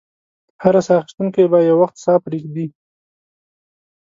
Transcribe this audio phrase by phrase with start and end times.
[0.63, 2.65] هر ساه اخیستونکی به یو وخت ساه پرېږدي.